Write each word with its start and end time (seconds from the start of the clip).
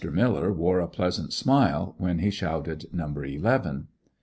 Miller 0.11 0.51
wore 0.51 0.79
a 0.79 0.87
pleasant 0.87 1.31
smile, 1.31 1.93
when 1.99 2.17
he 2.17 2.31
shouted 2.31 2.87
number 2.91 3.23
eleven. 3.23 3.87